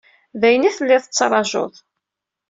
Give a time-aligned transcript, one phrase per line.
[0.39, 1.73] D ayen i telliḍ tettrajuḍ.